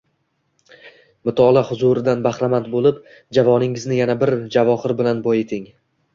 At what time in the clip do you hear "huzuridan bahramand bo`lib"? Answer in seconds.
1.67-2.99